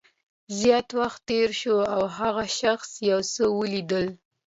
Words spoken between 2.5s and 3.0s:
شخص